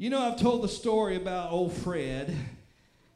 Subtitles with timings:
[0.00, 2.34] You know, I've told the story about old Fred.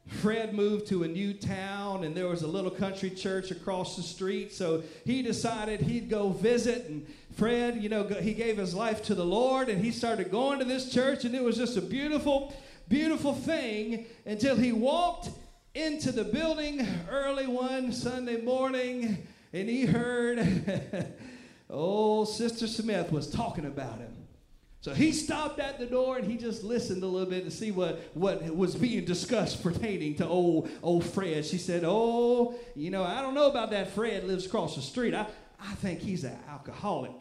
[0.05, 4.03] Fred moved to a new town, and there was a little country church across the
[4.03, 4.53] street.
[4.53, 6.87] So he decided he'd go visit.
[6.87, 10.59] And Fred, you know, he gave his life to the Lord, and he started going
[10.59, 12.55] to this church, and it was just a beautiful,
[12.87, 15.31] beautiful thing until he walked
[15.73, 20.37] into the building early one Sunday morning, and he heard
[21.67, 24.14] old Sister Smith was talking about him.
[24.85, 27.71] So he stopped at the door and he just listened a little bit to see
[27.71, 31.43] what, what was being discussed pertaining to old, old Fred.
[31.43, 35.15] She said, Oh, you know, I don't know about that Fred lives across the street.
[35.15, 35.25] I,
[35.59, 37.13] I think he's an alcoholic.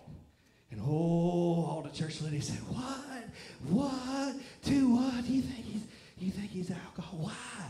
[0.73, 3.25] And oh, all the church ladies said, What?
[3.71, 4.35] What?
[4.65, 5.27] To what?
[5.27, 5.83] Do You think he's,
[6.19, 7.29] you think he's an alcoholic?
[7.29, 7.65] Why?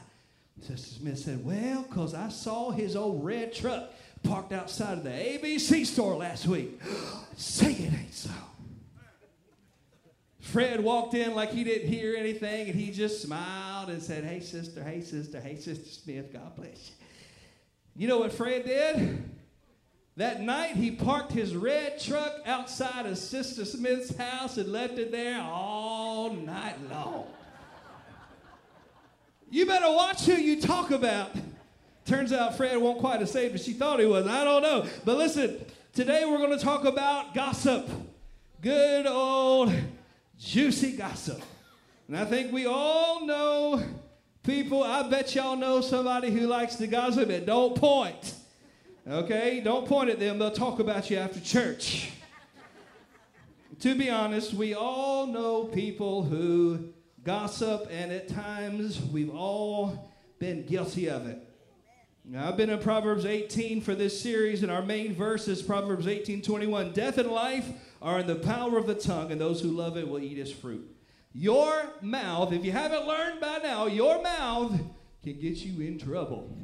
[0.60, 3.92] Sister Smith said, Well, because I saw his old red truck
[4.24, 6.80] parked outside of the ABC store last week.
[7.36, 8.30] Say it ain't so.
[10.44, 14.40] Fred walked in like he didn't hear anything and he just smiled and said, Hey,
[14.40, 17.06] sister, hey, sister, hey, Sister Smith, God bless you.
[17.96, 19.24] You know what Fred did?
[20.18, 25.10] That night he parked his red truck outside of Sister Smith's house and left it
[25.10, 27.26] there all night long.
[29.50, 31.30] You better watch who you talk about.
[32.04, 34.26] Turns out Fred won't quite as saved as she thought he was.
[34.26, 34.86] I don't know.
[35.06, 37.88] But listen, today we're going to talk about gossip.
[38.60, 39.72] Good old
[40.38, 41.42] juicy gossip.
[42.08, 43.82] And I think we all know
[44.42, 48.34] people, I bet y'all know somebody who likes to gossip and don't point.
[49.08, 49.60] Okay?
[49.60, 52.10] Don't point at them, they'll talk about you after church.
[53.80, 60.66] to be honest, we all know people who gossip, and at times we've all been
[60.66, 61.38] guilty of it.
[62.26, 66.06] Now, I've been in Proverbs 18 for this series, and our main verse is Proverbs
[66.06, 66.92] 18 21.
[66.92, 67.68] Death and life
[68.00, 70.50] are in the power of the tongue, and those who love it will eat its
[70.50, 70.90] fruit.
[71.34, 74.80] Your mouth, if you haven't learned by now, your mouth
[75.22, 76.56] can get you in trouble.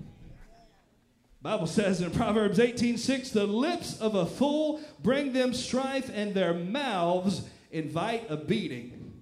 [1.43, 6.55] Bible says in Proverbs 18:6, the lips of a fool bring them strife, and their
[6.55, 9.13] mouths invite a beating.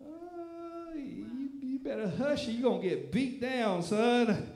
[0.00, 4.48] Uh, you, you better hush, or you're gonna get beat down, son.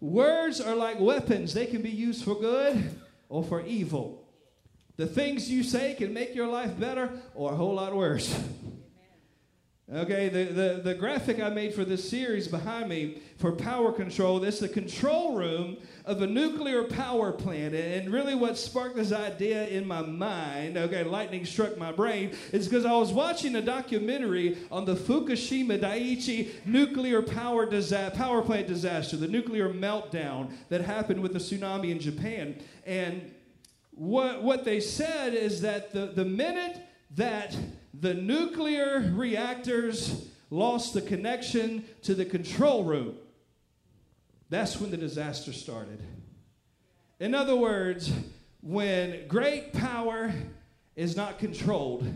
[0.00, 4.26] Words are like weapons, they can be used for good or for evil.
[4.96, 8.38] The things you say can make your life better or a whole lot worse.
[9.92, 14.38] Okay, the, the, the graphic I made for this series behind me for power control,
[14.38, 17.74] this is the control room of a nuclear power plant.
[17.74, 22.68] And really what sparked this idea in my mind, okay, lightning struck my brain, is
[22.68, 28.68] because I was watching a documentary on the Fukushima Daiichi nuclear power, disa- power plant
[28.68, 32.62] disaster, the nuclear meltdown that happened with the tsunami in Japan.
[32.86, 33.34] And
[33.90, 36.80] what, what they said is that the, the minute
[37.16, 37.56] that
[37.92, 43.16] the nuclear reactors lost the connection to the control room,
[44.48, 46.02] that's when the disaster started.
[47.20, 48.12] In other words,
[48.62, 50.32] when great power
[50.96, 52.06] is not controlled,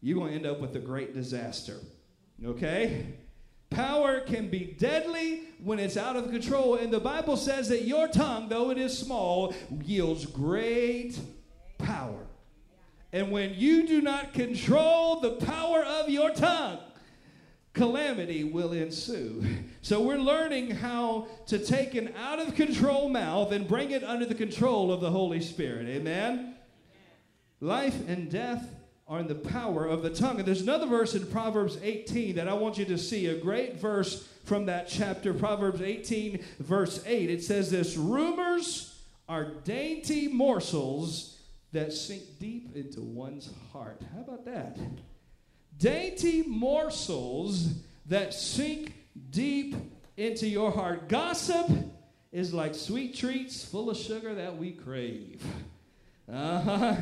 [0.00, 1.76] you're going to end up with a great disaster.
[2.44, 3.06] Okay?
[3.70, 6.74] Power can be deadly when it's out of control.
[6.74, 11.18] And the Bible says that your tongue, though it is small, yields great
[11.78, 12.26] power.
[13.12, 16.78] And when you do not control the power of your tongue,
[17.74, 19.44] calamity will ensue.
[19.82, 24.24] So we're learning how to take an out of control mouth and bring it under
[24.24, 25.88] the control of the Holy Spirit.
[25.88, 26.54] Amen?
[27.60, 28.66] Life and death
[29.06, 30.38] are in the power of the tongue.
[30.38, 33.76] And there's another verse in Proverbs 18 that I want you to see, a great
[33.76, 37.28] verse from that chapter, Proverbs 18, verse 8.
[37.28, 41.38] It says this Rumors are dainty morsels
[41.72, 44.02] that sink deep into one's heart.
[44.14, 44.78] How about that?
[45.78, 47.74] Dainty morsels
[48.06, 48.92] that sink
[49.30, 49.74] deep
[50.16, 51.08] into your heart.
[51.08, 51.70] Gossip
[52.30, 55.42] is like sweet treats full of sugar that we crave.
[56.30, 56.96] Uh huh.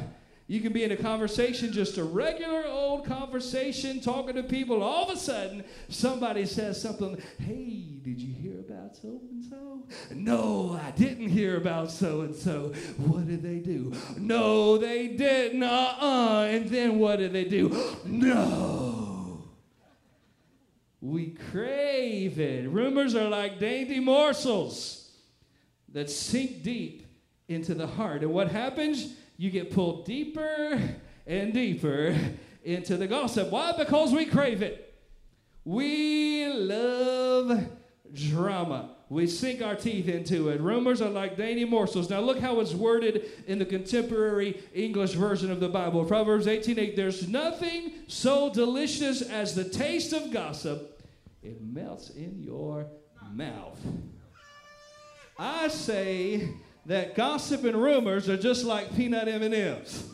[0.46, 4.82] You can be in a conversation, just a regular old conversation, talking to people.
[4.82, 7.22] All of a sudden, somebody says something.
[7.38, 8.49] Hey, did you hear
[8.90, 10.14] about so and so?
[10.14, 12.72] No, I didn't hear about so and so.
[12.98, 13.92] What did they do?
[14.18, 15.62] No, they didn't.
[15.62, 16.46] Uh uh.
[16.50, 17.68] And then what did they do?
[18.04, 19.44] No.
[21.00, 22.68] We crave it.
[22.68, 25.10] Rumors are like dainty morsels
[25.92, 27.06] that sink deep
[27.48, 28.22] into the heart.
[28.22, 29.14] And what happens?
[29.36, 30.78] you get pulled deeper
[31.26, 32.14] and deeper
[32.62, 33.50] into the gossip.
[33.50, 33.72] Why?
[33.72, 34.92] Because we crave it.
[35.64, 37.66] We love
[38.14, 38.90] drama.
[39.08, 40.60] We sink our teeth into it.
[40.60, 42.08] Rumors are like dainty morsels.
[42.08, 46.04] Now look how it's worded in the contemporary English version of the Bible.
[46.04, 46.94] Proverbs 18:8.
[46.94, 51.02] There's nothing so delicious as the taste of gossip.
[51.42, 52.86] It melts in your
[53.32, 53.80] mouth.
[55.38, 56.50] I say
[56.86, 60.04] that gossip and rumors are just like peanut M&Ms.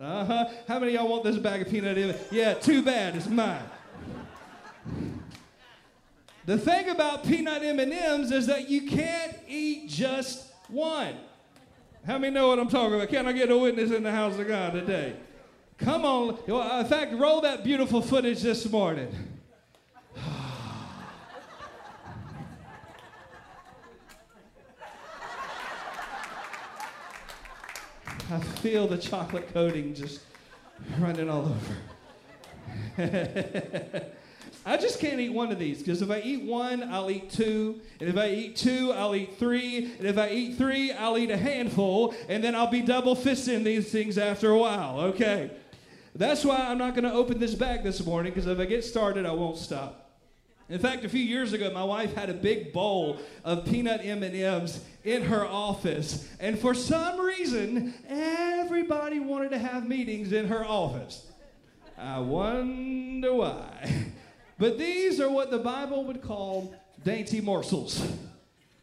[0.00, 0.44] Uh-huh.
[0.66, 2.16] How many y'all want this bag of peanut M&Ms?
[2.30, 3.62] Yeah, too bad, it's mine.
[6.46, 11.16] The thing about peanut M&Ms is that you can't eat just one.
[12.06, 13.08] How many know what I'm talking about?
[13.08, 15.16] Can I get a witness in the house of God today?
[15.78, 16.38] Come on.
[16.46, 19.12] In fact, roll that beautiful footage this morning.
[28.30, 30.20] I feel the chocolate coating just
[31.00, 31.52] running all
[32.96, 34.06] over.
[34.68, 37.80] I just can't eat one of these because if I eat one, I'll eat two.
[38.00, 39.92] And if I eat two, I'll eat three.
[39.98, 42.16] And if I eat three, I'll eat a handful.
[42.28, 45.52] And then I'll be double fisting these things after a while, okay?
[46.16, 48.84] That's why I'm not going to open this bag this morning because if I get
[48.84, 50.02] started, I won't stop.
[50.68, 54.82] In fact, a few years ago, my wife had a big bowl of peanut M&Ms
[55.04, 61.24] in her office, and for some reason, everybody wanted to have meetings in her office.
[61.96, 64.06] I wonder why.
[64.58, 66.74] But these are what the Bible would call
[67.04, 68.06] dainty morsels.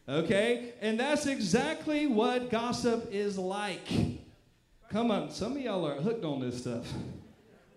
[0.08, 0.72] Okay?
[0.80, 3.86] And that's exactly what gossip is like.
[4.90, 6.86] Come on, some of y'all are hooked on this stuff.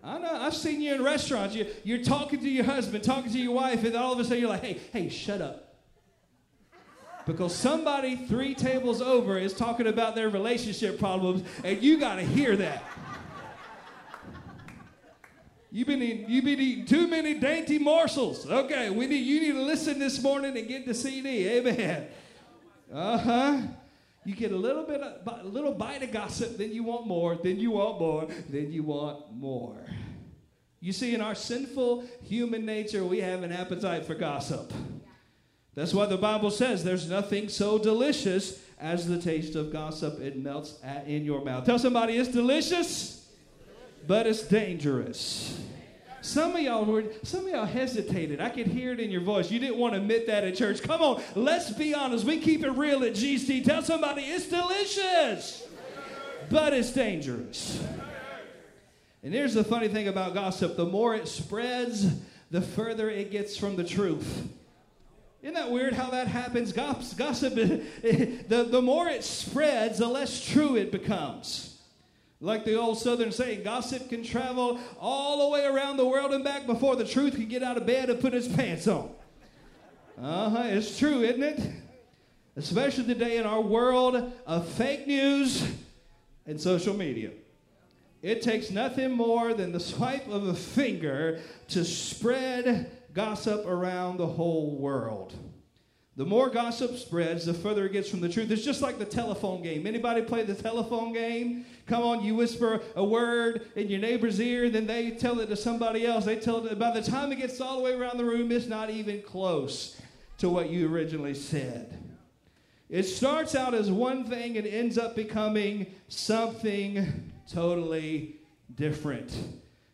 [0.04, 1.54] I know, I've seen you in restaurants.
[1.56, 4.38] You, you're talking to your husband, talking to your wife, and all of a sudden
[4.38, 5.74] you're like, hey, hey, shut up.
[7.26, 12.22] Because somebody three tables over is talking about their relationship problems, and you got to
[12.22, 12.82] hear that.
[15.70, 18.48] You've been, eating, you've been eating too many dainty morsels.
[18.48, 21.46] Okay, we need, you need to listen this morning and get the CD.
[21.46, 22.06] Amen.
[22.92, 23.60] Uh huh.
[24.24, 27.36] You get a little bit, of, a little bite of gossip, then you want more,
[27.36, 29.76] then you want more, then you want more.
[30.80, 34.72] You see, in our sinful human nature, we have an appetite for gossip.
[35.74, 40.20] That's why the Bible says there's nothing so delicious as the taste of gossip.
[40.20, 41.66] It melts at, in your mouth.
[41.66, 43.17] Tell somebody it's delicious
[44.08, 45.60] but it's dangerous.
[46.22, 48.40] Some of y'all were, some of y'all hesitated.
[48.40, 49.50] I could hear it in your voice.
[49.50, 50.82] You didn't want to admit that at church.
[50.82, 52.24] Come on, let's be honest.
[52.24, 53.64] We keep it real at GC.
[53.64, 55.68] Tell somebody it's delicious,
[56.50, 57.84] but it's dangerous.
[59.22, 62.06] And here's the funny thing about gossip the more it spreads,
[62.50, 64.48] the further it gets from the truth.
[65.42, 66.72] Isn't that weird how that happens?
[66.72, 71.67] Gossip, the, the more it spreads, the less true it becomes.
[72.40, 76.44] Like the old southern saying, gossip can travel all the way around the world and
[76.44, 79.10] back before the truth can get out of bed and put its pants on.
[80.20, 81.60] Uh huh, it's true, isn't it?
[82.56, 85.66] Especially today in our world of fake news
[86.46, 87.30] and social media.
[88.22, 94.26] It takes nothing more than the swipe of a finger to spread gossip around the
[94.26, 95.34] whole world.
[96.18, 98.50] The more gossip spreads, the further it gets from the truth.
[98.50, 99.86] It's just like the telephone game.
[99.86, 101.64] Anybody play the telephone game?
[101.86, 105.54] Come on, you whisper a word in your neighbor's ear, then they tell it to
[105.54, 106.24] somebody else.
[106.24, 108.66] They tell it, by the time it gets all the way around the room, it's
[108.66, 109.96] not even close
[110.38, 111.96] to what you originally said.
[112.90, 118.40] It starts out as one thing and ends up becoming something totally
[118.74, 119.36] different.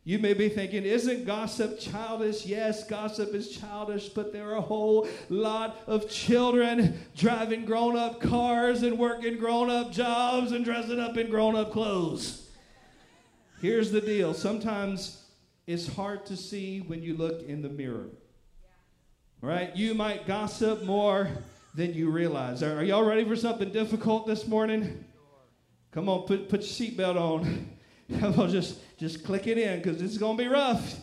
[0.06, 2.44] You may be thinking, isn't gossip childish?
[2.44, 8.20] Yes, gossip is childish, but there are a whole lot of children driving grown up
[8.20, 12.50] cars and working grown up jobs and dressing up in grown up clothes.
[13.62, 15.23] Here's the deal sometimes
[15.66, 18.11] it's hard to see when you look in the mirror.
[19.40, 19.75] Right?
[19.75, 21.30] You might gossip more
[21.75, 22.62] than you realize.
[22.62, 25.04] Are, y'all ready for something difficult this morning?
[25.92, 27.70] Come on, put, put your seatbelt on.
[28.23, 30.96] On, just just click it in because it's going to be rough.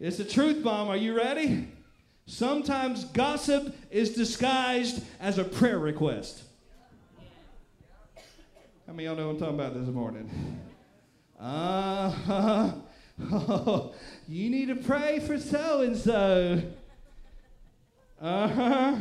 [0.00, 0.88] It's a truth bomb.
[0.88, 1.68] Are you ready?
[2.26, 6.42] Sometimes gossip is disguised as a prayer request.
[8.86, 10.60] How many of y'all know what I'm talking about this morning?
[11.38, 12.72] Uh huh.
[13.30, 13.94] Oh,
[14.28, 16.62] you need to pray for so and so.
[18.20, 18.96] Uh huh.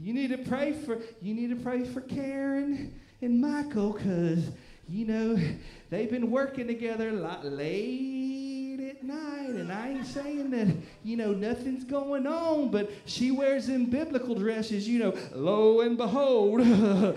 [0.00, 4.50] You need to pray for you need to pray for Karen and Michael because
[4.88, 5.38] you know,
[5.90, 11.84] they've been working together late at night, and I ain't saying that, you know, nothing's
[11.84, 16.60] going on, but she wears them biblical dresses, you know, lo and behold.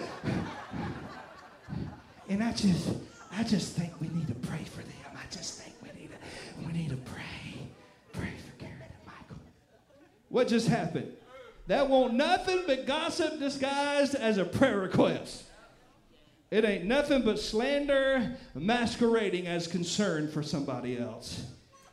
[2.29, 2.89] and I just,
[3.31, 4.93] I just think we need to pray for them.
[5.15, 6.17] I just think we need to,
[6.65, 7.67] we need to pray,
[8.13, 9.38] pray for Karen and Michael.
[10.29, 11.12] What just happened?
[11.67, 15.47] That won't nothing but gossip disguised as a prayer request.
[16.50, 21.46] It ain't nothing but slander masquerading as concern for somebody else.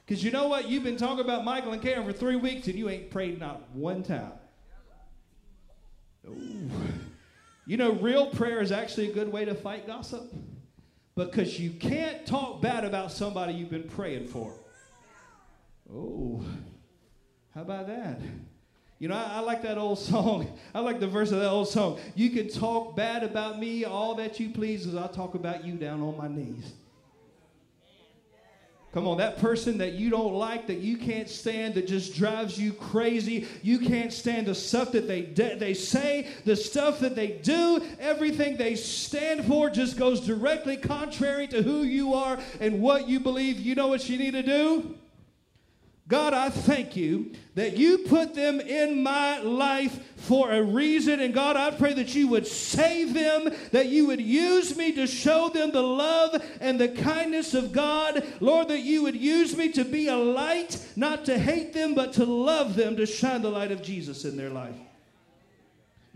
[0.06, 0.68] Because you know what?
[0.68, 3.68] You've been talking about Michael and Karen for three weeks and you ain't prayed not
[3.72, 4.32] one time.
[6.28, 6.70] Ooh.
[7.66, 10.32] You know, real prayer is actually a good way to fight gossip
[11.16, 14.52] because you can't talk bad about somebody you've been praying for.
[15.92, 16.44] Oh,
[17.54, 18.20] how about that?
[18.98, 20.46] You know, I, I, like that old song.
[20.74, 21.98] I like the verse of that old song.
[22.14, 25.74] You can talk bad about me all that you please as I talk about you
[25.74, 26.72] down on my knees.
[28.94, 32.56] Come on, that person that you don't like, that you can't stand, that just drives
[32.56, 33.48] you crazy.
[33.60, 37.82] You can't stand the stuff that they de- they say, the stuff that they do,
[37.98, 43.18] everything they stand for just goes directly contrary to who you are and what you
[43.18, 43.58] believe.
[43.58, 44.94] You know what you need to do?
[46.06, 51.20] God, I thank you that you put them in my life for a reason.
[51.20, 55.06] And God, I pray that you would save them, that you would use me to
[55.06, 58.22] show them the love and the kindness of God.
[58.40, 62.12] Lord, that you would use me to be a light, not to hate them, but
[62.14, 64.76] to love them, to shine the light of Jesus in their life.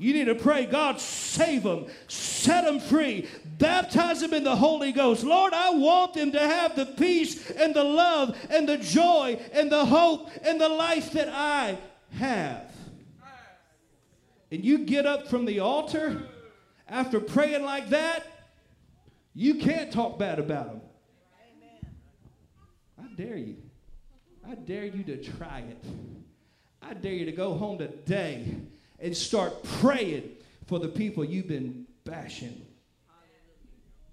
[0.01, 3.27] You need to pray, God, save them, set them free,
[3.59, 5.25] baptize them in the Holy Ghost.
[5.25, 9.73] Lord, I want them to have the peace and the love and the joy and
[9.73, 11.79] the hope and the life that I
[12.13, 12.71] have.
[14.53, 16.23] And you get up from the altar
[16.89, 18.25] after praying like that,
[19.35, 20.81] you can't talk bad about them.
[23.03, 23.57] I dare you.
[24.49, 25.85] I dare you to try it.
[26.81, 28.47] I dare you to go home today
[28.99, 30.31] and start praying
[30.67, 32.65] for the people you've been bashing.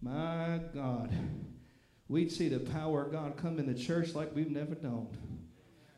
[0.02, 1.12] My God.
[2.08, 5.08] We'd see the power of God come in the church like we've never known.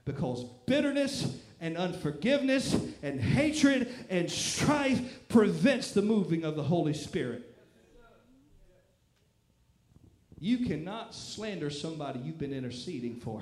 [0.05, 7.43] Because bitterness and unforgiveness and hatred and strife prevents the moving of the Holy Spirit.
[10.39, 13.41] You cannot slander somebody you've been interceding for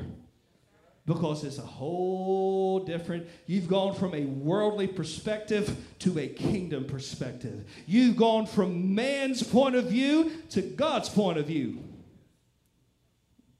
[1.05, 3.27] because it's a whole different.
[3.45, 7.65] You've gone from a worldly perspective to a kingdom perspective.
[7.85, 11.83] You've gone from man's point of view to God's point of view.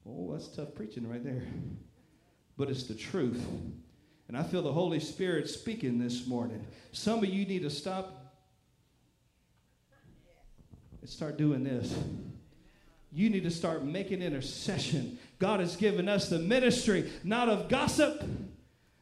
[0.08, 1.44] Oh, that's tough preaching right there.
[2.56, 3.44] But it's the truth.
[4.28, 6.66] And I feel the Holy Spirit speaking this morning.
[6.90, 8.34] Some of you need to stop
[11.00, 11.96] and start doing this.
[13.12, 18.22] You need to start making intercession God has given us the ministry, not of gossip,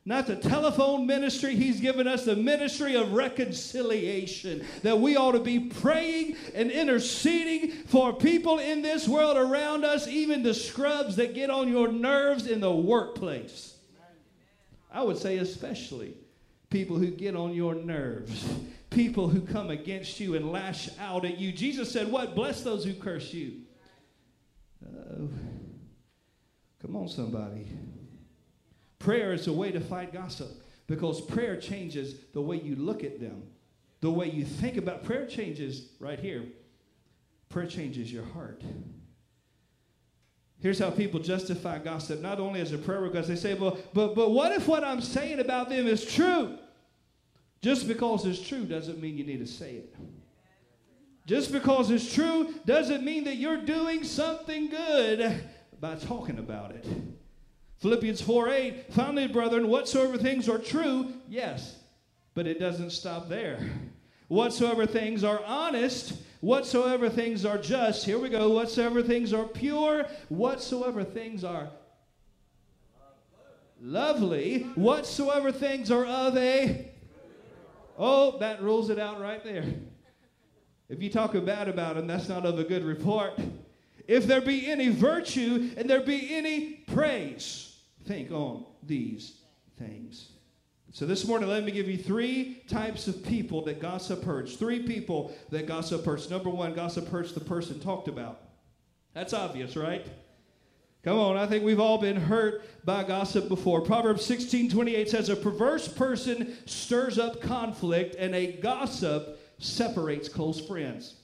[0.07, 1.57] not the telephone ministry.
[1.57, 4.64] He's given us the ministry of reconciliation.
[4.83, 10.07] That we ought to be praying and interceding for people in this world around us,
[10.07, 13.76] even the scrubs that get on your nerves in the workplace.
[14.93, 16.14] I would say, especially
[16.69, 18.45] people who get on your nerves,
[18.91, 21.50] people who come against you and lash out at you.
[21.50, 22.35] Jesus said, What?
[22.35, 23.62] Bless those who curse you.
[24.85, 25.23] Uh,
[26.85, 27.67] Come on, somebody.
[28.99, 30.50] Prayer is a way to fight gossip
[30.87, 33.43] because prayer changes the way you look at them,
[34.03, 36.45] the way you think about prayer changes right here.
[37.49, 38.62] Prayer changes your heart.
[40.61, 44.14] Here's how people justify gossip, not only as a prayer request, they say, well, but,
[44.14, 46.59] but what if what I'm saying about them is true?
[47.62, 49.95] Just because it's true doesn't mean you need to say it.
[51.26, 55.43] Just because it's true doesn't mean that you're doing something good
[55.85, 56.87] by talking about it.
[57.76, 61.76] Philippians 4 8, finally, brethren, whatsoever things are true, yes,
[62.33, 63.59] but it doesn't stop there.
[64.29, 70.07] Whatsoever things are honest, whatsoever things are just, here we go, whatsoever things are pure,
[70.31, 71.69] whatsoever things are
[73.79, 76.91] lovely, whatsoever things are of a.
[77.99, 79.67] Oh, that rules it out right there.
[80.88, 83.38] If you talk bad about them, that's not of a good report.
[84.06, 89.38] If there be any virtue and there be any praise, think on these
[89.78, 90.30] things.
[90.92, 94.54] So this morning, let me give you three types of people that gossip hurts.
[94.54, 96.30] Three people that gossip hurts.
[96.30, 98.42] Number one, gossip hurts the person talked about.
[99.12, 100.06] That's obvious, right?
[101.02, 103.80] Come on, I think we've all been hurt by gossip before.
[103.80, 110.61] Proverbs 16 28 says, A perverse person stirs up conflict, and a gossip separates close
[110.61, 111.14] friends.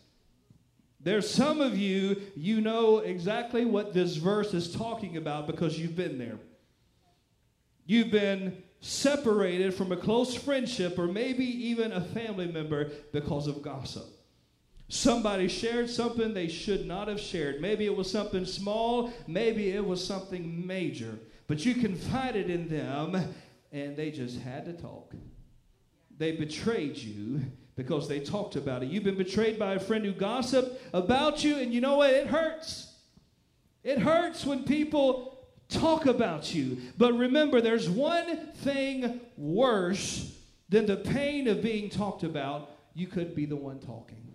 [1.03, 5.97] There's some of you, you know exactly what this verse is talking about because you've
[5.97, 6.39] been there.
[7.87, 13.63] You've been separated from a close friendship or maybe even a family member because of
[13.63, 14.05] gossip.
[14.89, 17.61] Somebody shared something they should not have shared.
[17.61, 23.35] Maybe it was something small, maybe it was something major, but you confided in them
[23.73, 25.15] and they just had to talk.
[26.19, 27.41] They betrayed you
[27.81, 28.91] because they talked about it.
[28.91, 32.11] You've been betrayed by a friend who gossiped about you, and you know what?
[32.11, 32.93] It hurts.
[33.83, 35.39] It hurts when people
[35.71, 36.77] talk about you.
[36.99, 40.37] But remember, there's one thing worse
[40.69, 42.71] than the pain of being talked about.
[42.93, 44.29] You could be the one talking.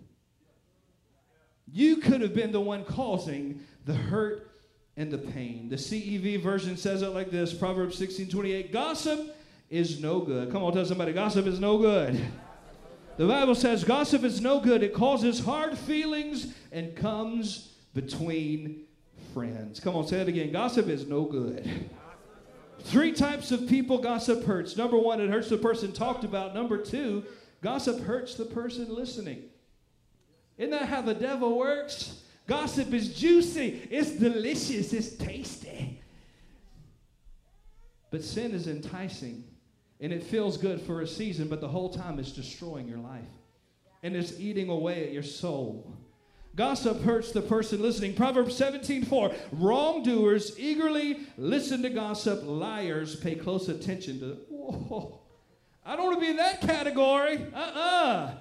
[1.72, 4.50] You could have been the one causing the hurt
[4.96, 5.68] and the pain.
[5.68, 8.72] The CEV version says it like this Proverbs 16 28.
[8.72, 9.36] Gossip
[9.70, 10.50] is no good.
[10.50, 12.20] Come on, tell somebody, gossip is no good.
[13.16, 14.82] The Bible says gossip is no good.
[14.82, 18.84] It causes hard feelings and comes between
[19.32, 19.80] friends.
[19.80, 20.52] Come on, say it again.
[20.52, 21.90] Gossip is no good.
[22.80, 24.76] Three types of people gossip hurts.
[24.76, 26.54] Number one, it hurts the person talked about.
[26.54, 27.24] Number two,
[27.62, 29.44] gossip hurts the person listening.
[30.58, 32.22] Isn't that how the devil works?
[32.46, 36.00] Gossip is juicy, it's delicious, it's tasty.
[38.10, 39.42] But sin is enticing
[40.00, 43.28] and it feels good for a season, but the whole time it's destroying your life
[44.02, 45.92] and it's eating away at your soul.
[46.54, 48.14] Gossip hurts the person listening.
[48.14, 49.32] Proverbs 17 4.
[49.52, 54.38] Wrongdoers eagerly listen to gossip, liars pay close attention to.
[54.48, 55.20] Whoa.
[55.84, 57.36] I don't want to be in that category.
[57.54, 57.80] Uh uh-uh.
[57.80, 58.34] uh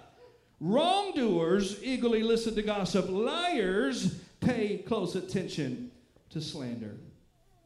[0.62, 5.92] Wrongdoers eagerly listen to gossip, liars pay close attention
[6.30, 6.96] to slander.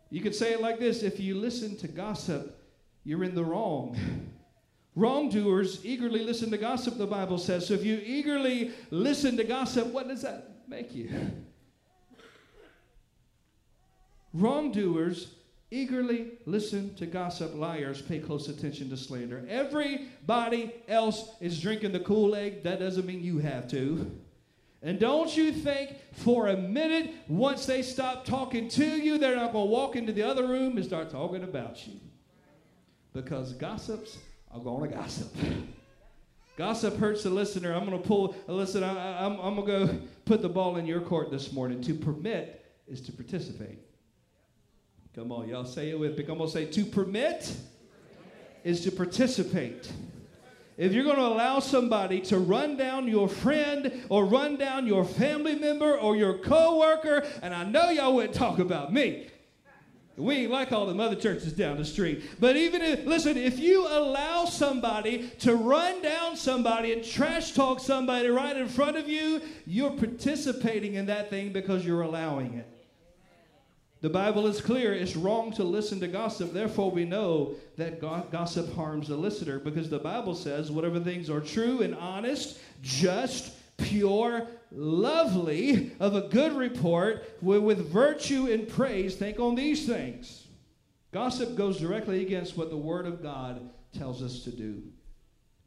[0.10, 2.59] You could say it like this if you listen to gossip,
[3.04, 3.98] you're in the wrong.
[4.96, 7.68] Wrongdoers eagerly listen to gossip, the Bible says.
[7.68, 11.10] So if you eagerly listen to gossip, what does that make you?
[14.34, 15.36] Wrongdoers
[15.72, 19.46] eagerly listen to gossip, liars pay close attention to slander.
[19.48, 22.64] Everybody else is drinking the Kool Aid.
[22.64, 24.12] That doesn't mean you have to.
[24.82, 29.52] And don't you think for a minute, once they stop talking to you, they're not
[29.52, 32.00] going to walk into the other room and start talking about you.
[33.14, 34.18] Because gossips
[34.52, 35.34] are going to gossip.
[36.58, 37.74] Gossip hurts the listener.
[37.74, 40.86] I'm going to pull, listen, I, I'm, I'm going to go put the ball in
[40.86, 41.82] your court this morning.
[41.82, 43.80] To permit is to participate.
[45.16, 46.24] Come on, y'all say it with me.
[46.24, 47.56] Come on, say to permit
[48.64, 49.92] is to participate.
[50.78, 55.04] If you're going to allow somebody to run down your friend or run down your
[55.04, 59.28] family member or your coworker, and I know y'all wouldn't talk about me.
[60.20, 62.24] We ain't like all the other churches down the street.
[62.40, 67.80] But even if, listen, if you allow somebody to run down somebody and trash talk
[67.80, 72.68] somebody right in front of you, you're participating in that thing because you're allowing it.
[74.02, 74.94] The Bible is clear.
[74.94, 76.54] It's wrong to listen to gossip.
[76.54, 81.42] Therefore, we know that gossip harms the listener because the Bible says whatever things are
[81.42, 89.40] true and honest, just, pure, lovely, of a good report, with virtue and praise, think
[89.40, 90.48] on these things.
[91.12, 94.84] Gossip goes directly against what the Word of God tells us to do.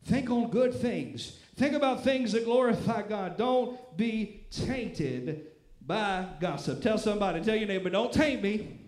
[0.05, 1.39] Think on good things.
[1.57, 3.37] Think about things that glorify God.
[3.37, 5.49] Don't be tainted
[5.85, 6.83] by gossip.
[6.83, 8.79] Tell somebody, tell your neighbor, don't taint me.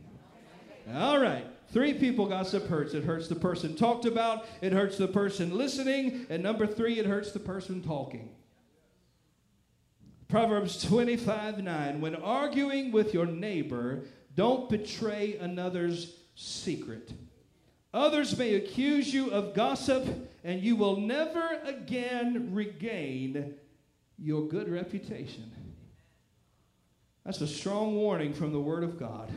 [0.94, 1.46] All right.
[1.70, 2.94] Three people gossip hurts.
[2.94, 7.06] It hurts the person talked about, it hurts the person listening, and number three, it
[7.06, 8.28] hurts the person talking.
[10.34, 12.00] Proverbs 25 9.
[12.00, 14.02] When arguing with your neighbor,
[14.34, 17.12] don't betray another's secret.
[17.92, 20.08] Others may accuse you of gossip,
[20.42, 23.54] and you will never again regain
[24.18, 25.52] your good reputation.
[27.24, 29.30] That's a strong warning from the Word of God.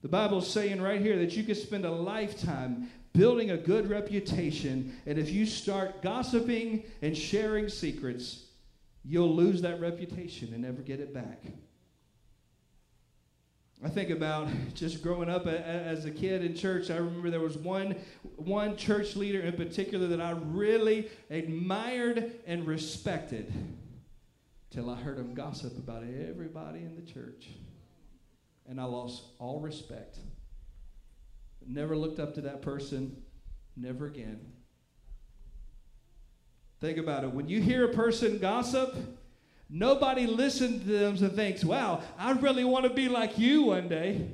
[0.00, 4.96] The Bible's saying right here that you could spend a lifetime building a good reputation,
[5.04, 8.46] and if you start gossiping and sharing secrets,
[9.04, 11.42] you'll lose that reputation and never get it back.
[13.84, 16.88] I think about just growing up as a kid in church.
[16.88, 17.96] I remember there was one,
[18.36, 23.52] one church leader in particular that I really admired and respected
[24.70, 27.48] till I heard him gossip about everybody in the church.
[28.68, 30.18] And I lost all respect.
[31.66, 33.20] Never looked up to that person,
[33.76, 34.51] never again.
[36.82, 37.32] Think about it.
[37.32, 38.94] When you hear a person gossip,
[39.70, 43.88] nobody listens to them and thinks, wow, I really want to be like you one
[43.88, 44.28] day.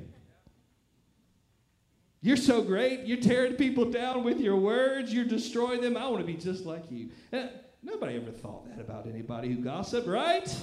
[2.21, 3.05] You're so great.
[3.05, 5.13] You're tearing people down with your words.
[5.13, 5.95] You're destroying them.
[5.95, 7.11] I want to be just like you.
[7.31, 7.49] And
[7.81, 10.53] Nobody ever thought that about anybody who gossiped, right?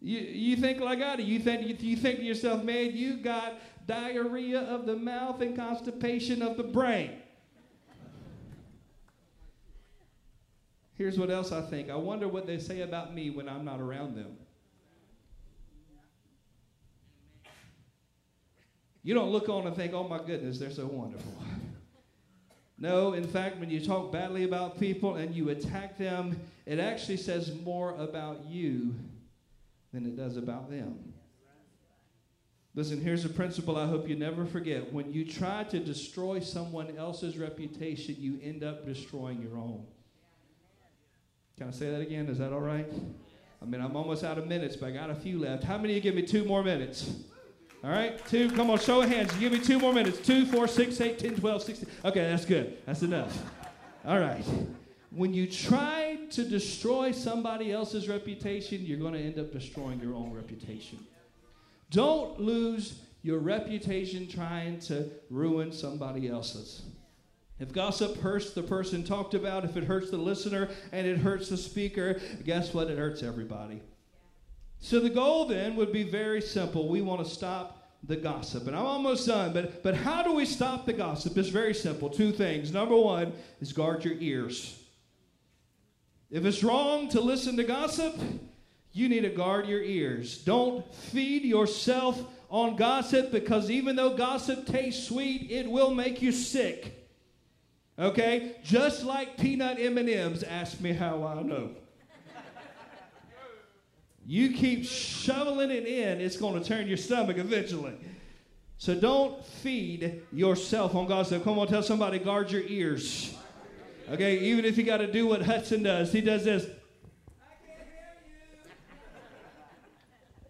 [0.00, 1.22] You, you think like I do.
[1.22, 3.54] You think, you think to yourself, man, you got
[3.86, 7.12] diarrhea of the mouth and constipation of the brain.
[10.98, 11.90] Here's what else I think.
[11.90, 14.36] I wonder what they say about me when I'm not around them.
[19.04, 21.32] You don't look on and think, oh my goodness, they're so wonderful.
[22.80, 27.16] No, in fact, when you talk badly about people and you attack them, it actually
[27.16, 28.94] says more about you
[29.92, 31.12] than it does about them.
[32.76, 34.92] Listen, here's a principle I hope you never forget.
[34.92, 39.84] When you try to destroy someone else's reputation, you end up destroying your own.
[41.58, 42.28] Can I say that again?
[42.28, 42.88] Is that all right?
[43.60, 45.64] I mean, I'm almost out of minutes, but I got a few left.
[45.64, 47.16] How many of you give me two more minutes?
[47.82, 48.48] All right, two.
[48.52, 49.32] Come on, show of hands.
[49.34, 50.18] Give me two more minutes.
[50.24, 51.88] Two, four, six, eight, ten, twelve, sixteen.
[52.04, 52.78] Okay, that's good.
[52.86, 53.36] That's enough.
[54.04, 54.44] All right.
[55.10, 60.14] When you try to destroy somebody else's reputation, you're going to end up destroying your
[60.14, 61.04] own reputation.
[61.90, 66.82] Don't lose your reputation trying to ruin somebody else's.
[67.60, 71.48] If gossip hurts the person talked about, if it hurts the listener and it hurts
[71.48, 72.88] the speaker, guess what?
[72.88, 73.82] It hurts everybody.
[74.80, 76.88] So the goal then would be very simple.
[76.88, 78.68] We want to stop the gossip.
[78.68, 81.36] And I'm almost done, but, but how do we stop the gossip?
[81.36, 82.08] It's very simple.
[82.08, 82.72] Two things.
[82.72, 84.80] Number one is guard your ears.
[86.30, 88.14] If it's wrong to listen to gossip,
[88.92, 90.38] you need to guard your ears.
[90.38, 96.30] Don't feed yourself on gossip because even though gossip tastes sweet, it will make you
[96.30, 96.97] sick.
[97.98, 98.56] Okay?
[98.62, 101.70] Just like peanut M&Ms, ask me how I know.
[104.24, 107.94] You keep shoveling it in, it's going to turn your stomach eventually.
[108.76, 111.42] So don't feed yourself on gossip.
[111.42, 113.34] Come on, tell somebody, guard your ears.
[114.10, 116.66] Okay, even if you got to do what Hudson does, he does this.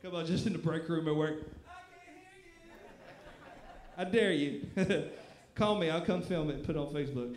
[0.02, 1.48] Come on, just in the break room at work.
[3.96, 4.66] I dare you.
[5.58, 7.36] Call me, I'll come film it and put it on Facebook.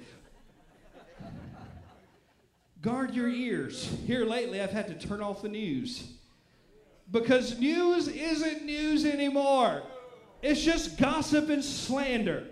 [2.79, 3.91] Guard your ears.
[4.05, 6.03] Here lately, I've had to turn off the news
[7.09, 9.81] because news isn't news anymore.
[10.43, 12.45] It's just gossip and slander.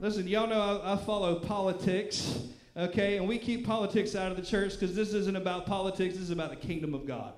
[0.00, 2.40] Listen, y'all know I, I follow politics,
[2.74, 3.18] okay?
[3.18, 6.30] And we keep politics out of the church because this isn't about politics, this is
[6.30, 7.34] about the kingdom of God.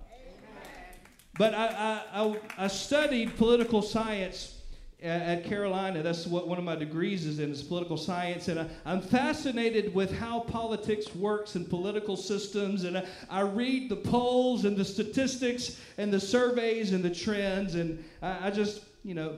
[1.38, 4.61] But I, I, I, studied political science
[5.02, 6.02] at Carolina.
[6.02, 8.48] That's what one of my degrees is in, is political science.
[8.48, 12.84] And I, am fascinated with how politics works and political systems.
[12.84, 17.74] And I, I, read the polls and the statistics and the surveys and the trends.
[17.74, 19.36] And I, I just, you know,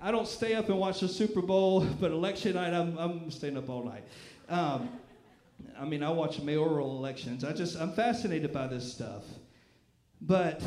[0.00, 3.56] I, don't stay up and watch the Super Bowl, but election night, I'm, I'm staying
[3.56, 4.04] up all night.
[4.48, 4.88] Um,
[5.78, 7.44] I mean, I watch mayoral elections.
[7.44, 9.24] I just, I'm fascinated by this stuff.
[10.20, 10.62] But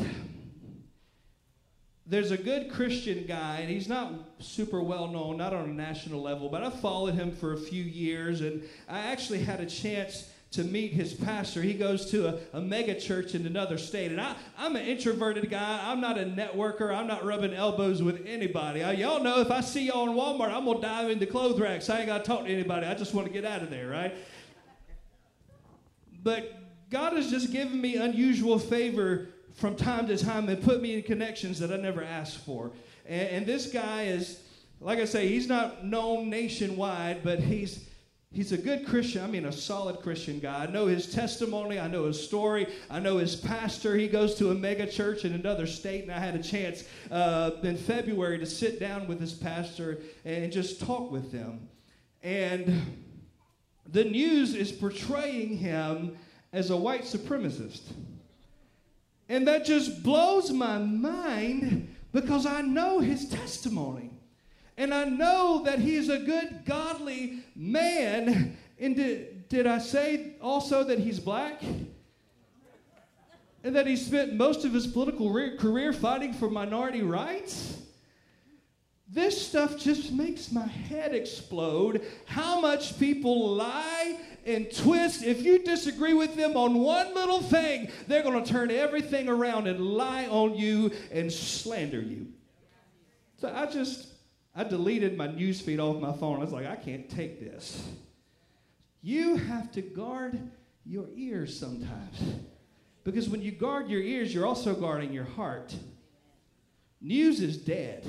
[2.08, 6.22] there's a good Christian guy, and he's not super well known, not on a national
[6.22, 10.30] level, but I followed him for a few years, and I actually had a chance
[10.52, 11.60] to meet his pastor.
[11.60, 14.12] He goes to a, a mega church in another state.
[14.12, 15.80] And I, I'm an introverted guy.
[15.82, 16.94] I'm not a networker.
[16.94, 18.82] I'm not rubbing elbows with anybody.
[18.82, 21.60] I, y'all know if I see y'all in Walmart, I'm going to dive into clothes
[21.60, 21.90] racks.
[21.90, 22.86] I ain't got to talk to anybody.
[22.86, 24.14] I just want to get out of there, right?
[26.22, 26.54] But
[26.90, 31.02] God has just given me unusual favor from time to time and put me in
[31.02, 32.72] connections that I never asked for.
[33.06, 34.40] And, and this guy is,
[34.80, 37.88] like I say, he's not known nationwide, but he's
[38.32, 39.24] he's a good Christian.
[39.24, 40.64] I mean, a solid Christian guy.
[40.64, 41.80] I know his testimony.
[41.80, 42.66] I know his story.
[42.90, 43.96] I know his pastor.
[43.96, 47.52] He goes to a mega church in another state, and I had a chance uh,
[47.62, 51.68] in February to sit down with his pastor and just talk with them.
[52.22, 52.82] And
[53.86, 56.16] the news is portraying him
[56.52, 57.80] as a white supremacist.
[59.28, 64.10] And that just blows my mind because I know his testimony.
[64.76, 68.56] And I know that he's a good, godly man.
[68.78, 71.62] And did, did I say also that he's black?
[73.64, 77.78] And that he spent most of his political career fighting for minority rights?
[79.08, 82.04] This stuff just makes my head explode.
[82.26, 85.24] How much people lie and twist.
[85.24, 89.66] If you disagree with them on one little thing, they're going to turn everything around
[89.66, 92.28] and lie on you and slander you.
[93.38, 94.06] So I just,
[94.54, 96.36] I deleted my news feed off my phone.
[96.36, 97.86] I was like, I can't take this.
[99.02, 100.38] You have to guard
[100.84, 102.22] your ears sometimes.
[103.04, 105.74] Because when you guard your ears, you're also guarding your heart.
[107.00, 108.06] News is dead.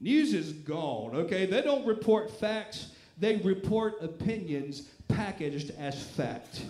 [0.00, 1.46] News is gone, okay?
[1.46, 6.64] They don't report facts, they report opinions packaged as fact.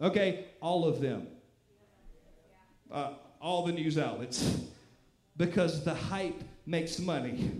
[0.00, 1.26] Okay, all of them.
[2.90, 4.58] Uh, all the news outlets.
[5.36, 7.50] Because the hype makes money.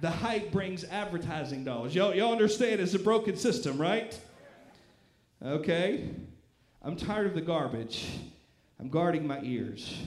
[0.00, 1.94] The hype brings advertising dollars.
[1.94, 4.18] Y'all, y'all understand it's a broken system, right?
[5.42, 6.10] Okay.
[6.82, 8.06] I'm tired of the garbage.
[8.78, 9.98] I'm guarding my ears.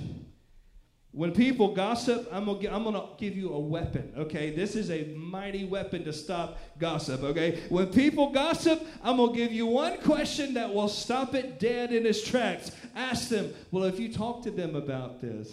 [1.17, 4.51] When people gossip, I'm gonna, I'm gonna give you a weapon, okay?
[4.51, 7.63] This is a mighty weapon to stop gossip, okay?
[7.69, 12.05] When people gossip, I'm gonna give you one question that will stop it dead in
[12.05, 12.71] its tracks.
[12.95, 15.51] Ask them, well, if you talk to them about this,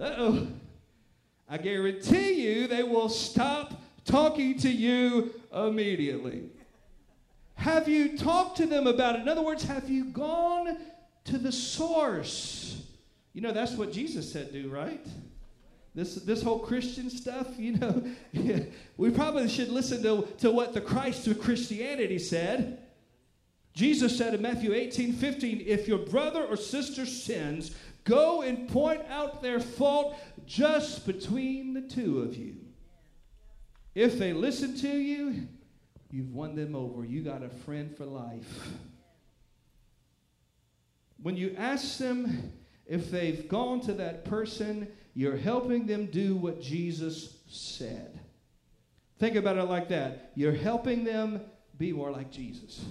[0.00, 0.46] uh oh,
[1.48, 6.50] I guarantee you they will stop talking to you immediately.
[7.58, 9.22] Have you talked to them about it?
[9.22, 10.76] In other words, have you gone
[11.24, 12.80] to the source?
[13.32, 15.04] You know, that's what Jesus said, do, right?
[15.92, 18.04] This, this whole Christian stuff, you know,
[18.96, 22.78] we probably should listen to, to what the Christ of Christianity said.
[23.74, 29.02] Jesus said in Matthew 18 15, if your brother or sister sins, go and point
[29.10, 30.16] out their fault
[30.46, 32.54] just between the two of you.
[33.96, 35.48] If they listen to you,
[36.10, 37.04] You've won them over.
[37.04, 38.68] You got a friend for life.
[41.22, 42.52] When you ask them
[42.86, 48.18] if they've gone to that person, you're helping them do what Jesus said.
[49.18, 50.32] Think about it like that.
[50.34, 51.40] You're helping them
[51.76, 52.84] be more like Jesus.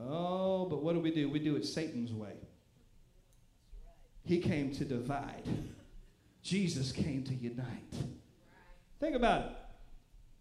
[0.00, 1.28] Oh, but what do we do?
[1.28, 2.34] We do it Satan's way.
[4.24, 5.42] He came to divide,
[6.42, 7.94] Jesus came to unite.
[9.00, 9.56] Think about it.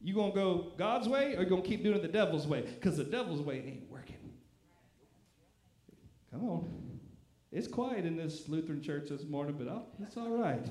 [0.01, 2.61] You gonna go God's way or you gonna keep doing the devil's way?
[2.61, 4.15] Because the devil's way ain't working.
[6.31, 6.99] Come on.
[7.51, 10.65] It's quiet in this Lutheran church this morning, but I'll, it's all right.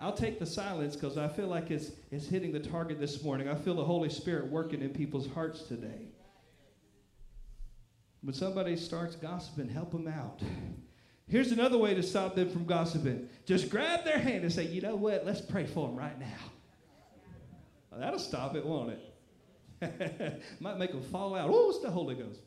[0.00, 3.48] I'll take the silence because I feel like it's, it's hitting the target this morning.
[3.48, 6.12] I feel the Holy Spirit working in people's hearts today.
[8.22, 10.40] When somebody starts gossiping, help them out.
[11.28, 14.80] Here's another way to stop them from gossiping just grab their hand and say, you
[14.80, 15.26] know what?
[15.26, 16.52] Let's pray for them right now.
[17.98, 18.92] That'll stop it, won't
[19.80, 20.42] it?
[20.60, 21.50] Might make them fall out.
[21.52, 22.40] Oh, it's the Holy Ghost.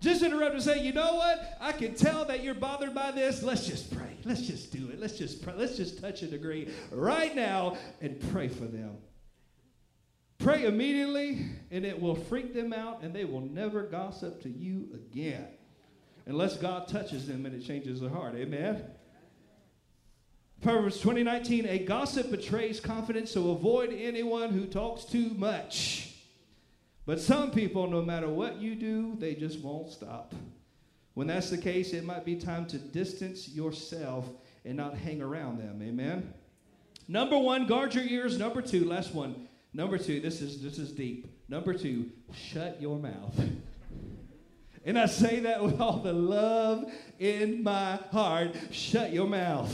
[0.00, 1.56] just interrupt and say, you know what?
[1.60, 3.42] I can tell that you're bothered by this.
[3.42, 4.16] Let's just pray.
[4.24, 5.00] Let's just do it.
[5.00, 5.54] Let's just pray.
[5.56, 8.96] Let's just touch and agree right now and pray for them.
[10.38, 14.88] Pray immediately, and it will freak them out, and they will never gossip to you
[14.94, 15.48] again.
[16.26, 18.34] Unless God touches them and it changes their heart.
[18.36, 18.84] Amen?
[20.60, 26.16] Proverbs 2019, a gossip betrays confidence, so avoid anyone who talks too much.
[27.06, 30.34] But some people, no matter what you do, they just won't stop.
[31.14, 34.28] When that's the case, it might be time to distance yourself
[34.64, 35.80] and not hang around them.
[35.82, 36.34] Amen.
[37.06, 38.36] Number one, guard your ears.
[38.36, 39.48] Number two, last one.
[39.72, 41.26] Number two, this is this is deep.
[41.48, 43.34] Number two, shut your mouth.
[44.84, 46.84] and I say that with all the love
[47.18, 48.54] in my heart.
[48.70, 49.72] Shut your mouth.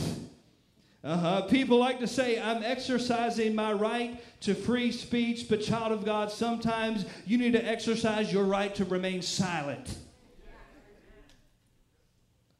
[1.05, 1.43] Uh-huh.
[1.43, 6.31] People like to say, I'm exercising my right to free speech, but, child of God,
[6.33, 9.99] sometimes you need to exercise your right to remain silent.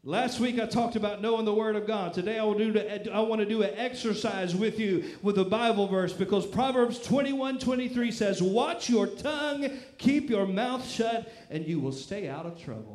[0.07, 2.13] Last week I talked about knowing the Word of God.
[2.13, 5.47] Today I, will do to, I want to do an exercise with you with a
[5.47, 11.67] Bible verse because Proverbs 21 23 says, Watch your tongue, keep your mouth shut, and
[11.67, 12.94] you will stay out of trouble.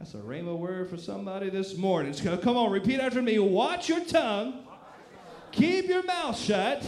[0.00, 2.14] That's a rhema word for somebody this morning.
[2.14, 3.38] So come on, repeat after me.
[3.38, 4.64] Watch your tongue.
[5.52, 6.82] Keep your mouth shut.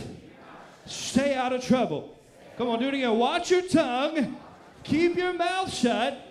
[0.87, 2.19] Stay out of trouble.
[2.57, 3.19] Come on, do it again.
[3.19, 4.39] Watch your tongue.
[4.83, 6.27] Keep your mouth shut.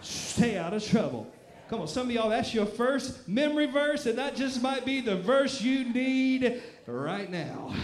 [0.00, 1.30] Stay out of trouble.
[1.68, 5.02] Come on, some of y'all, that's your first memory verse, and that just might be
[5.02, 7.74] the verse you need right now.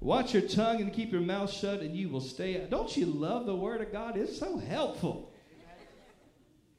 [0.00, 2.60] Watch your tongue and keep your mouth shut, and you will stay.
[2.60, 2.70] out.
[2.70, 4.16] Don't you love the Word of God?
[4.16, 5.30] It's so helpful.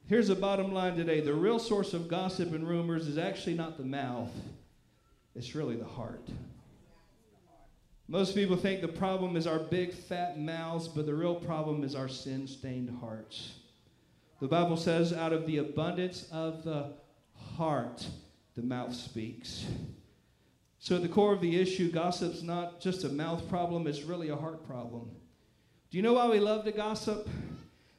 [0.08, 3.76] Here's the bottom line today the real source of gossip and rumors is actually not
[3.76, 4.32] the mouth,
[5.34, 6.26] it's really the heart.
[8.08, 11.94] Most people think the problem is our big fat mouths, but the real problem is
[11.94, 13.52] our sin stained hearts.
[14.40, 16.94] The Bible says, out of the abundance of the
[17.58, 18.06] heart,
[18.56, 19.66] the mouth speaks.
[20.78, 24.30] So, at the core of the issue, gossip's not just a mouth problem, it's really
[24.30, 25.10] a heart problem.
[25.90, 27.28] Do you know why we love to gossip?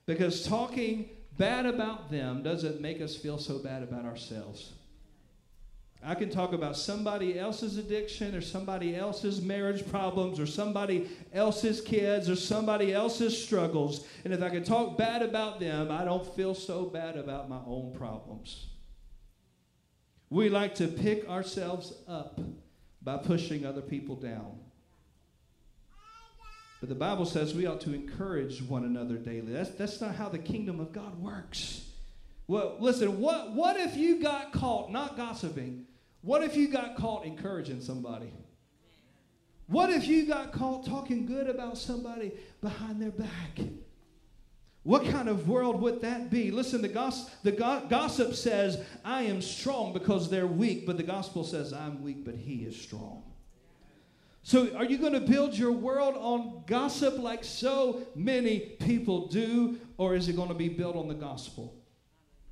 [0.07, 1.07] Because talking
[1.39, 4.73] bad about them doesn't make us feel so bad about ourselves.
[6.03, 11.81] I can talk about somebody else's addiction or somebody else's marriage problems or somebody else's
[11.81, 14.05] kids or somebody else's struggles.
[14.23, 17.59] And if I can talk bad about them, I don't feel so bad about my
[17.65, 18.67] own problems.
[20.29, 22.39] We like to pick ourselves up
[23.01, 24.59] by pushing other people down.
[26.79, 29.51] But the Bible says we ought to encourage one another daily.
[29.51, 31.85] That's, that's not how the kingdom of God works.
[32.47, 35.85] Well, listen, what, what if you got caught not gossiping?
[36.21, 38.31] What if you got caught encouraging somebody?
[39.67, 43.59] What if you got caught talking good about somebody behind their back?
[44.83, 46.49] What kind of world would that be?
[46.49, 51.03] Listen, the, gos- the go- gossip says, I am strong because they're weak, but the
[51.03, 53.28] gospel says, I'm weak, but he is strong.
[54.43, 59.77] So, are you going to build your world on gossip like so many people do,
[59.97, 61.75] or is it going to be built on the gospel?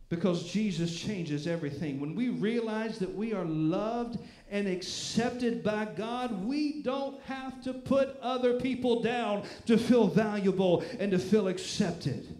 [0.09, 1.99] Because Jesus changes everything.
[1.99, 4.19] When we realize that we are loved
[4.49, 10.83] and accepted by God, we don't have to put other people down to feel valuable
[10.99, 12.37] and to feel accepted.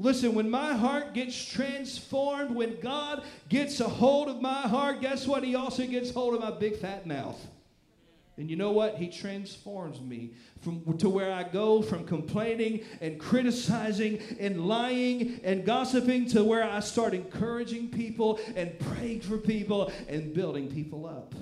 [0.00, 5.24] Listen, when my heart gets transformed, when God gets a hold of my heart, guess
[5.26, 5.44] what?
[5.44, 7.40] He also gets hold of my big fat mouth.
[8.36, 8.96] And you know what?
[8.96, 15.64] He transforms me from to where I go from complaining and criticizing and lying and
[15.64, 21.34] gossiping to where I start encouraging people and praying for people and building people up.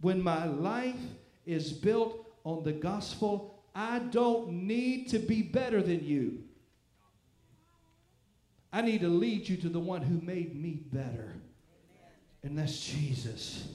[0.00, 1.00] When my life
[1.46, 6.44] is built on the gospel, I don't need to be better than you.
[8.74, 11.32] I need to lead you to the one who made me better.
[12.42, 13.68] And that's Jesus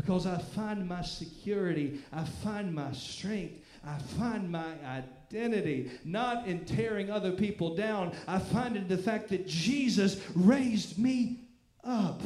[0.00, 6.64] because I find my security, I find my strength, I find my identity, not in
[6.64, 8.14] tearing other people down.
[8.26, 11.48] I find it in the fact that Jesus raised me
[11.84, 12.22] up.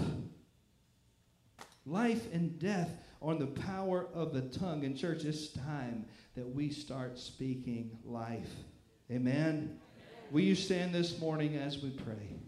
[1.84, 2.90] Life and death
[3.22, 4.84] in the power of the tongue.
[4.84, 6.04] And, church, it's time
[6.36, 8.50] that we start speaking life.
[9.10, 9.34] Amen?
[9.36, 9.80] Amen.
[10.30, 12.43] Will you stand this morning as we pray?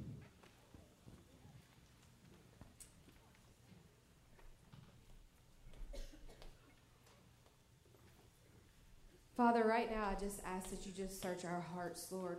[9.36, 12.38] Father, right now I just ask that you just search our hearts, Lord.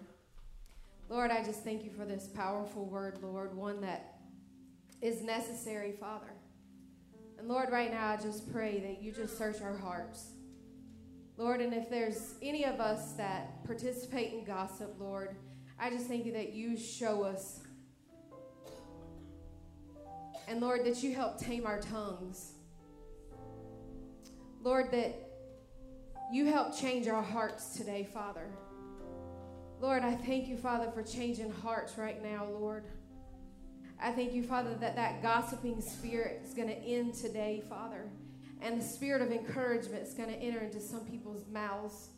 [1.09, 4.15] Lord, I just thank you for this powerful word, Lord, one that
[4.99, 6.33] is necessary, Father.
[7.37, 10.31] And Lord, right now I just pray that you just search our hearts.
[11.37, 15.35] Lord, and if there's any of us that participate in gossip, Lord,
[15.79, 17.59] I just thank you that you show us.
[20.47, 22.53] And Lord, that you help tame our tongues.
[24.63, 25.26] Lord, that
[26.31, 28.49] you help change our hearts today, Father.
[29.79, 32.83] Lord, I thank you, Father, for changing hearts right now, Lord.
[34.01, 38.09] I thank you, Father, that that gossiping spirit is going to end today, Father.
[38.61, 42.09] And the spirit of encouragement is going to enter into some people's mouths.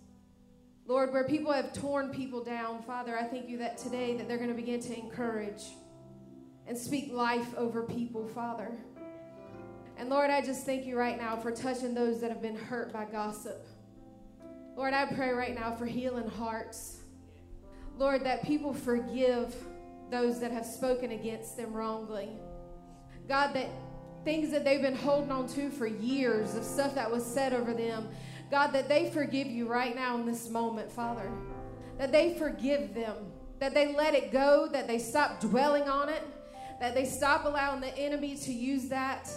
[0.87, 4.37] Lord, where people have torn people down, Father, I thank you that today that they're
[4.37, 5.63] going to begin to encourage
[6.65, 8.71] and speak life over people, Father.
[9.97, 12.91] And Lord, I just thank you right now for touching those that have been hurt
[12.91, 13.67] by gossip.
[14.79, 17.01] Lord, I pray right now for healing hearts.
[17.97, 19.53] Lord, that people forgive
[20.09, 22.29] those that have spoken against them wrongly.
[23.27, 23.67] God, that
[24.23, 27.73] things that they've been holding on to for years of stuff that was said over
[27.73, 28.07] them,
[28.49, 31.29] God, that they forgive you right now in this moment, Father.
[31.97, 33.17] That they forgive them,
[33.59, 36.23] that they let it go, that they stop dwelling on it,
[36.79, 39.29] that they stop allowing the enemy to use that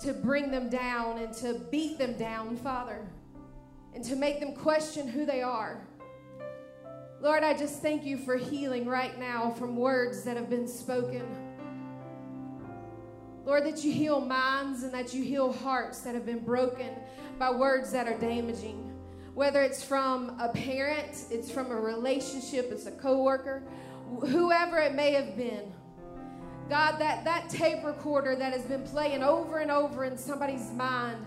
[0.00, 3.06] to bring them down and to beat them down, Father
[3.96, 5.80] and to make them question who they are.
[7.22, 11.24] Lord, I just thank you for healing right now from words that have been spoken.
[13.46, 16.90] Lord, that you heal minds and that you heal hearts that have been broken
[17.38, 18.92] by words that are damaging.
[19.32, 23.62] Whether it's from a parent, it's from a relationship, it's a coworker,
[24.26, 25.72] whoever it may have been.
[26.68, 31.24] God, that, that tape recorder that has been playing over and over in somebody's mind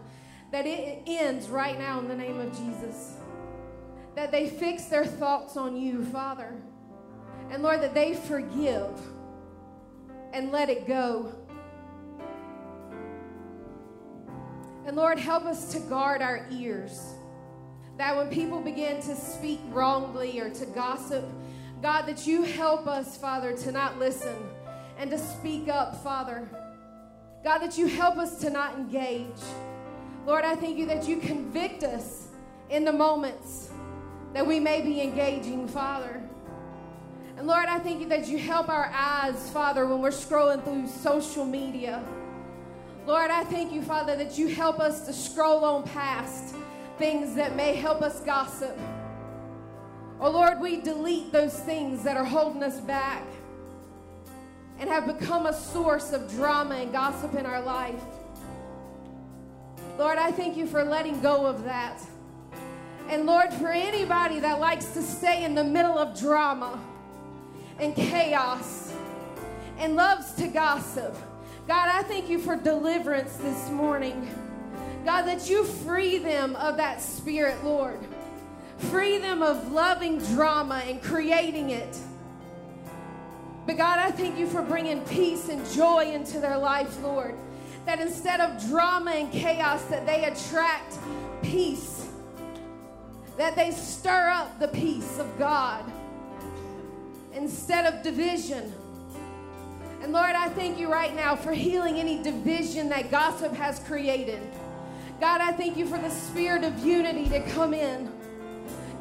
[0.51, 3.15] that it ends right now in the name of Jesus.
[4.15, 6.55] That they fix their thoughts on you, Father.
[7.51, 8.99] And Lord, that they forgive
[10.33, 11.33] and let it go.
[14.85, 17.13] And Lord, help us to guard our ears.
[17.97, 21.25] That when people begin to speak wrongly or to gossip,
[21.81, 24.35] God, that you help us, Father, to not listen
[24.97, 26.49] and to speak up, Father.
[27.43, 29.41] God, that you help us to not engage.
[30.25, 32.27] Lord, I thank you that you convict us
[32.69, 33.69] in the moments
[34.34, 36.21] that we may be engaging, Father.
[37.38, 40.88] And Lord, I thank you that you help our eyes, Father, when we're scrolling through
[40.88, 42.03] social media.
[43.08, 46.53] Lord, I thank you, Father, that you help us to scroll on past
[46.97, 48.77] things that may help us gossip.
[50.19, 53.23] Oh Lord, we delete those things that are holding us back
[54.77, 58.04] and have become a source of drama and gossip in our life.
[60.00, 62.02] Lord, I thank you for letting go of that.
[63.10, 66.81] And Lord, for anybody that likes to stay in the middle of drama
[67.79, 68.93] and chaos
[69.77, 71.13] and loves to gossip,
[71.67, 74.33] God, I thank you for deliverance this morning.
[75.04, 78.00] God, that you free them of that spirit, Lord.
[78.77, 81.97] Free them of loving drama and creating it.
[83.65, 87.35] But God, I thank you for bringing peace and joy into their life, Lord.
[87.86, 90.98] That instead of drama and chaos, that they attract
[91.42, 92.08] peace.
[93.38, 95.84] That they stir up the peace of God
[97.34, 98.73] instead of division.
[100.02, 104.42] And Lord, I thank you right now for healing any division that gossip has created.
[105.19, 108.10] God, I thank you for the spirit of unity to come in.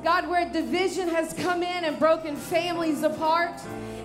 [0.03, 3.61] God, where division has come in and broken families apart,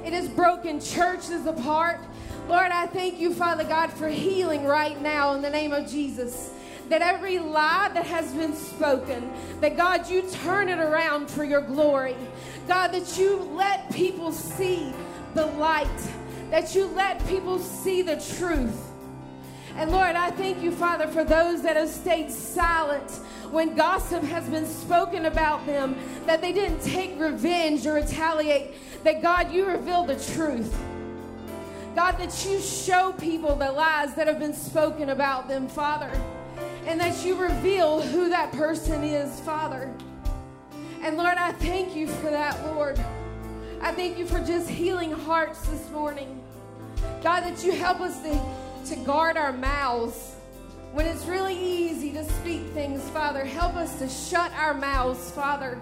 [0.06, 2.00] it has broken churches apart.
[2.48, 6.52] Lord, I thank you, Father God, for healing right now in the name of Jesus.
[6.90, 9.32] That every lie that has been spoken,
[9.62, 12.16] that God, you turn it around for your glory.
[12.68, 14.94] God, that you let people see
[15.34, 15.88] the light,
[16.52, 18.92] that you let people see the truth.
[19.76, 23.10] And Lord, I thank you, Father, for those that have stayed silent
[23.50, 28.74] when gossip has been spoken about them, that they didn't take revenge or retaliate,
[29.04, 30.76] that God, you reveal the truth.
[31.96, 36.10] God, that you show people the lies that have been spoken about them, Father,
[36.88, 39.94] and that you reveal who that person is, Father.
[41.04, 43.00] And Lord, I thank you for that, Lord.
[43.80, 46.42] I thank you for just healing hearts this morning.
[47.22, 50.36] God, that you help us to, to guard our mouths.
[50.94, 55.78] When it's really easy to speak things, Father, help us to shut our mouths, Father.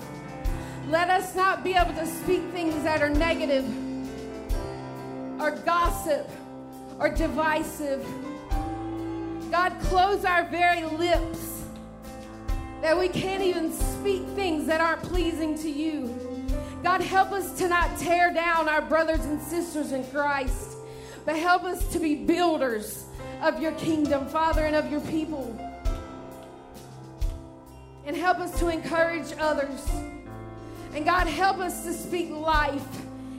[0.89, 3.65] Let us not be able to speak things that are negative
[5.41, 6.29] or gossip
[6.99, 8.05] or divisive.
[9.49, 11.63] God, close our very lips
[12.81, 16.15] that we can't even speak things that aren't pleasing to you.
[16.83, 20.77] God, help us to not tear down our brothers and sisters in Christ,
[21.25, 23.05] but help us to be builders
[23.41, 25.57] of your kingdom, Father, and of your people.
[28.05, 29.87] And help us to encourage others.
[30.93, 32.85] And God, help us to speak life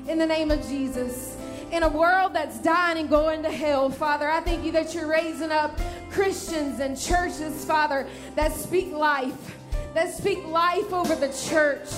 [0.08, 1.36] in the name of Jesus.
[1.72, 5.06] In a world that's dying and going to hell, Father, I thank you that you're
[5.06, 9.56] raising up Christians and churches, Father, that speak life,
[9.94, 11.88] that speak life over the church,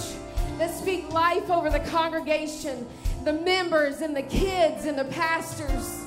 [0.59, 2.87] that speak life over the congregation,
[3.25, 6.05] the members and the kids and the pastors,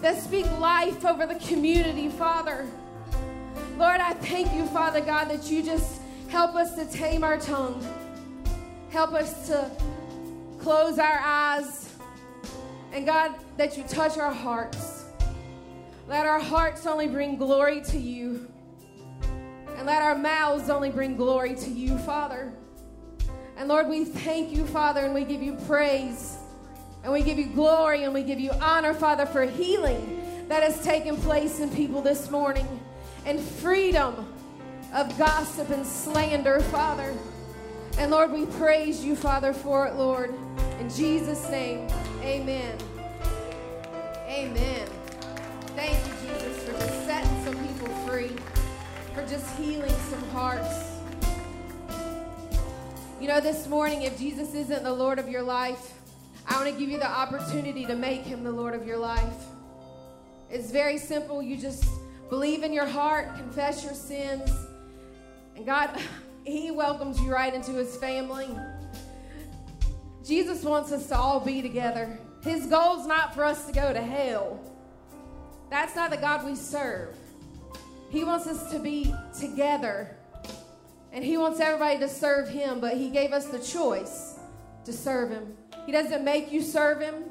[0.00, 2.66] that speak life over the community, Father.
[3.78, 6.00] Lord, I thank you, Father God, that you just
[6.30, 7.80] help us to tame our tongue.
[8.90, 9.70] Help us to
[10.58, 11.93] close our eyes.
[12.94, 15.04] And God, that you touch our hearts.
[16.06, 18.48] Let our hearts only bring glory to you.
[19.76, 22.52] And let our mouths only bring glory to you, Father.
[23.56, 26.36] And Lord, we thank you, Father, and we give you praise.
[27.02, 30.80] And we give you glory and we give you honor, Father, for healing that has
[30.84, 32.80] taken place in people this morning
[33.26, 34.32] and freedom
[34.94, 37.12] of gossip and slander, Father.
[37.98, 40.32] And Lord, we praise you, Father, for it, Lord.
[40.78, 41.88] In Jesus' name,
[42.24, 42.78] amen.
[44.28, 44.88] Amen.
[45.76, 48.32] Thank you, Jesus, for just setting some people free,
[49.14, 50.90] for just healing some hearts.
[53.20, 55.92] You know, this morning, if Jesus isn't the Lord of your life,
[56.46, 59.44] I want to give you the opportunity to make him the Lord of your life.
[60.50, 61.42] It's very simple.
[61.42, 61.84] You just
[62.28, 64.50] believe in your heart, confess your sins,
[65.56, 65.90] and God,
[66.44, 68.48] He welcomes you right into His family.
[70.24, 72.18] Jesus wants us to all be together.
[72.42, 74.58] His goal's not for us to go to hell.
[75.70, 77.16] That's not the God we serve.
[78.10, 80.16] He wants us to be together.
[81.12, 84.38] And He wants everybody to serve Him, but He gave us the choice
[84.84, 85.56] to serve Him.
[85.86, 87.24] He doesn't make you serve Him,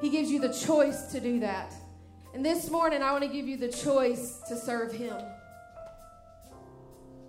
[0.00, 1.74] He gives you the choice to do that.
[2.34, 5.16] And this morning, I want to give you the choice to serve Him.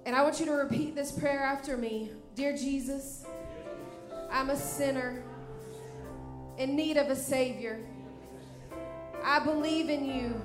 [0.05, 3.25] And I want you to repeat this prayer after me Dear Jesus,
[4.32, 5.23] I'm a sinner
[6.57, 7.80] in need of a Savior.
[9.23, 10.41] I believe in you.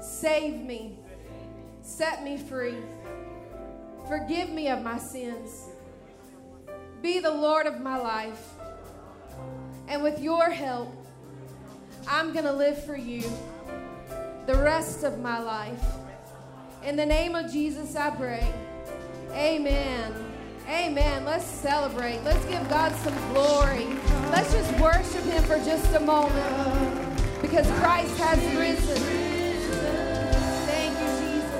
[0.00, 0.98] Save me,
[1.80, 2.76] set me free,
[4.06, 5.68] forgive me of my sins.
[7.00, 8.50] Be the Lord of my life.
[9.88, 10.92] And with your help,
[12.06, 13.22] I'm going to live for you
[14.46, 15.84] the rest of my life.
[16.84, 18.46] In the name of Jesus, I pray.
[19.32, 20.33] Amen.
[20.68, 21.24] Amen.
[21.24, 22.22] Let's celebrate.
[22.24, 23.86] Let's give God some glory.
[24.30, 28.96] Let's just worship Him for just a moment because Christ has risen.
[30.66, 31.54] Thank you, Jesus.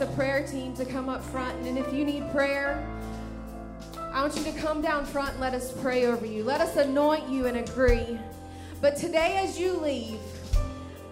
[0.00, 1.54] The prayer team to come up front.
[1.66, 2.82] And if you need prayer,
[4.12, 6.42] I want you to come down front and let us pray over you.
[6.42, 8.18] Let us anoint you and agree.
[8.80, 10.18] But today, as you leave,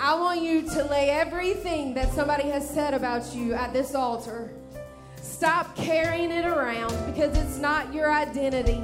[0.01, 4.51] I want you to lay everything that somebody has said about you at this altar.
[5.21, 8.81] Stop carrying it around because it's not your identity.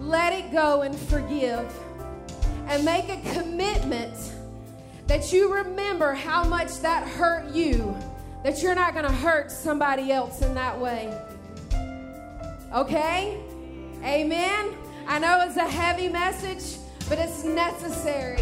[0.00, 1.72] Let it go and forgive.
[2.66, 4.16] And make a commitment
[5.06, 7.96] that you remember how much that hurt you,
[8.46, 11.12] that you're not going to hurt somebody else in that way.
[12.72, 13.40] Okay?
[14.04, 14.72] Amen?
[15.08, 16.78] I know it's a heavy message,
[17.08, 18.38] but it's necessary.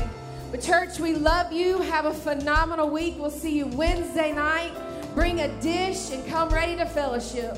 [0.50, 1.78] But, church, we love you.
[1.78, 3.14] Have a phenomenal week.
[3.18, 4.72] We'll see you Wednesday night.
[5.14, 7.56] Bring a dish and come ready to fellowship.